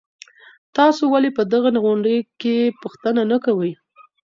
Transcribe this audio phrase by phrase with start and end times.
[0.77, 3.71] تاسو ولي په دغه غونډې کي پوښتنه نه کوئ؟